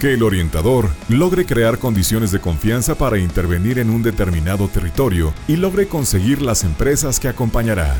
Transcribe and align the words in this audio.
Que 0.00 0.12
el 0.12 0.22
orientador 0.22 0.90
logre 1.08 1.46
crear 1.46 1.78
condiciones 1.78 2.30
de 2.30 2.40
confianza 2.40 2.96
para 2.96 3.18
intervenir 3.18 3.78
en 3.78 3.90
un 3.90 4.02
determinado 4.02 4.68
territorio 4.68 5.32
y 5.48 5.56
logre 5.56 5.88
conseguir 5.88 6.42
las 6.42 6.64
empresas 6.64 7.18
que 7.18 7.28
acompañará. 7.28 7.96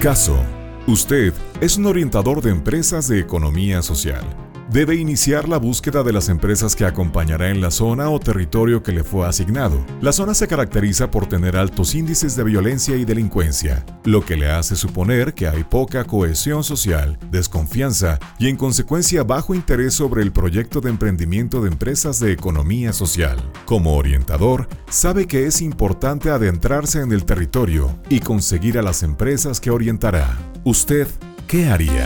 Caso. 0.00 0.42
Usted 0.86 1.32
es 1.62 1.78
un 1.78 1.86
orientador 1.86 2.42
de 2.42 2.50
empresas 2.50 3.08
de 3.08 3.18
economía 3.18 3.80
social 3.80 4.43
debe 4.74 4.96
iniciar 4.96 5.48
la 5.48 5.58
búsqueda 5.58 6.02
de 6.02 6.12
las 6.12 6.28
empresas 6.28 6.74
que 6.74 6.84
acompañará 6.84 7.48
en 7.48 7.60
la 7.60 7.70
zona 7.70 8.10
o 8.10 8.18
territorio 8.18 8.82
que 8.82 8.90
le 8.90 9.04
fue 9.04 9.24
asignado. 9.24 9.86
La 10.00 10.10
zona 10.10 10.34
se 10.34 10.48
caracteriza 10.48 11.12
por 11.12 11.28
tener 11.28 11.56
altos 11.56 11.94
índices 11.94 12.34
de 12.34 12.42
violencia 12.42 12.96
y 12.96 13.04
delincuencia, 13.04 13.86
lo 14.02 14.24
que 14.24 14.36
le 14.36 14.50
hace 14.50 14.74
suponer 14.74 15.32
que 15.34 15.46
hay 15.46 15.62
poca 15.62 16.02
cohesión 16.02 16.64
social, 16.64 17.20
desconfianza 17.30 18.18
y 18.40 18.48
en 18.48 18.56
consecuencia 18.56 19.22
bajo 19.22 19.54
interés 19.54 19.94
sobre 19.94 20.22
el 20.22 20.32
proyecto 20.32 20.80
de 20.80 20.90
emprendimiento 20.90 21.62
de 21.62 21.68
empresas 21.68 22.18
de 22.18 22.32
economía 22.32 22.92
social. 22.92 23.38
Como 23.66 23.94
orientador, 23.96 24.66
sabe 24.90 25.28
que 25.28 25.46
es 25.46 25.62
importante 25.62 26.30
adentrarse 26.30 27.00
en 27.00 27.12
el 27.12 27.24
territorio 27.24 27.96
y 28.08 28.18
conseguir 28.18 28.76
a 28.76 28.82
las 28.82 29.04
empresas 29.04 29.60
que 29.60 29.70
orientará. 29.70 30.36
¿Usted 30.64 31.06
qué 31.46 31.66
haría? 31.66 32.04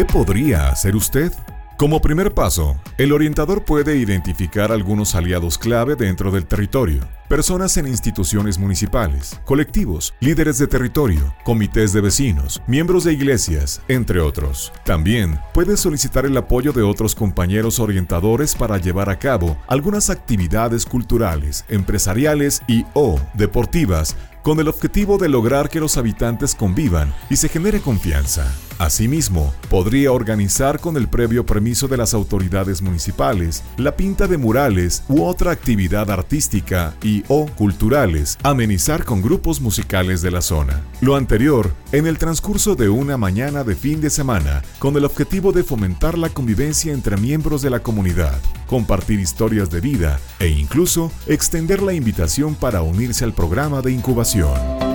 ¿Qué 0.00 0.06
podría 0.06 0.70
hacer 0.70 0.96
usted? 0.96 1.30
Como 1.76 2.00
primer 2.00 2.32
paso, 2.32 2.80
el 2.96 3.12
orientador 3.12 3.66
puede 3.66 3.98
identificar 3.98 4.72
algunos 4.72 5.14
aliados 5.14 5.58
clave 5.58 5.94
dentro 5.94 6.30
del 6.30 6.46
territorio, 6.46 7.02
personas 7.28 7.76
en 7.76 7.86
instituciones 7.86 8.56
municipales, 8.56 9.38
colectivos, 9.44 10.14
líderes 10.20 10.56
de 10.56 10.68
territorio, 10.68 11.34
comités 11.44 11.92
de 11.92 12.00
vecinos, 12.00 12.62
miembros 12.66 13.04
de 13.04 13.12
iglesias, 13.12 13.82
entre 13.88 14.20
otros. 14.20 14.72
También 14.86 15.38
puede 15.52 15.76
solicitar 15.76 16.24
el 16.24 16.34
apoyo 16.38 16.72
de 16.72 16.80
otros 16.80 17.14
compañeros 17.14 17.78
orientadores 17.78 18.54
para 18.54 18.78
llevar 18.78 19.10
a 19.10 19.18
cabo 19.18 19.58
algunas 19.66 20.08
actividades 20.08 20.86
culturales, 20.86 21.66
empresariales 21.68 22.62
y 22.66 22.86
o 22.94 23.20
deportivas 23.34 24.16
con 24.42 24.60
el 24.60 24.68
objetivo 24.68 25.18
de 25.18 25.28
lograr 25.28 25.68
que 25.68 25.78
los 25.80 25.98
habitantes 25.98 26.54
convivan 26.54 27.12
y 27.28 27.36
se 27.36 27.50
genere 27.50 27.82
confianza. 27.82 28.50
Asimismo, 28.80 29.52
podría 29.68 30.10
organizar 30.10 30.80
con 30.80 30.96
el 30.96 31.06
previo 31.06 31.44
permiso 31.44 31.86
de 31.86 31.98
las 31.98 32.14
autoridades 32.14 32.80
municipales 32.80 33.62
la 33.76 33.94
pinta 33.94 34.26
de 34.26 34.38
murales 34.38 35.02
u 35.06 35.22
otra 35.22 35.52
actividad 35.52 36.10
artística 36.10 36.94
y 37.02 37.22
o 37.28 37.44
culturales, 37.44 38.38
amenizar 38.42 39.04
con 39.04 39.20
grupos 39.20 39.60
musicales 39.60 40.22
de 40.22 40.30
la 40.30 40.40
zona. 40.40 40.80
Lo 41.02 41.16
anterior, 41.16 41.74
en 41.92 42.06
el 42.06 42.16
transcurso 42.16 42.74
de 42.74 42.88
una 42.88 43.18
mañana 43.18 43.64
de 43.64 43.74
fin 43.74 44.00
de 44.00 44.08
semana, 44.08 44.62
con 44.78 44.96
el 44.96 45.04
objetivo 45.04 45.52
de 45.52 45.62
fomentar 45.62 46.16
la 46.16 46.30
convivencia 46.30 46.94
entre 46.94 47.18
miembros 47.18 47.60
de 47.60 47.68
la 47.68 47.82
comunidad, 47.82 48.40
compartir 48.66 49.20
historias 49.20 49.68
de 49.68 49.82
vida 49.82 50.18
e 50.38 50.48
incluso 50.48 51.12
extender 51.26 51.82
la 51.82 51.92
invitación 51.92 52.54
para 52.54 52.80
unirse 52.80 53.24
al 53.24 53.34
programa 53.34 53.82
de 53.82 53.92
incubación. 53.92 54.89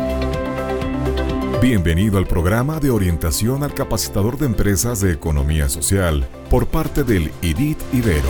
Bienvenido 1.68 2.20
al 2.20 2.28
programa 2.28 2.80
de 2.80 2.92
orientación 2.92 3.64
al 3.64 3.74
capacitador 3.74 4.38
de 4.38 4.46
empresas 4.46 5.02
de 5.02 5.12
economía 5.12 5.68
social 5.68 6.30
por 6.48 6.68
parte 6.68 7.04
del 7.04 7.32
IDIT 7.42 7.80
Ibero. 7.92 8.30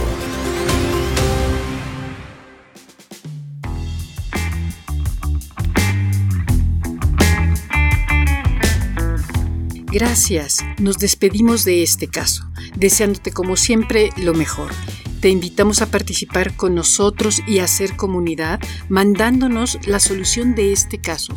Gracias, 9.91 10.63
nos 10.79 10.97
despedimos 10.97 11.65
de 11.65 11.83
este 11.83 12.07
caso, 12.07 12.49
deseándote 12.77 13.33
como 13.33 13.57
siempre 13.57 14.11
lo 14.15 14.33
mejor. 14.33 14.71
Te 15.19 15.27
invitamos 15.27 15.81
a 15.81 15.87
participar 15.87 16.55
con 16.55 16.73
nosotros 16.73 17.43
y 17.45 17.59
a 17.59 17.65
hacer 17.65 17.97
comunidad 17.97 18.61
mandándonos 18.87 19.77
la 19.85 19.99
solución 19.99 20.55
de 20.55 20.71
este 20.71 21.01
caso. 21.01 21.35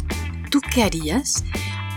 ¿Tú 0.48 0.60
qué 0.60 0.84
harías? 0.84 1.42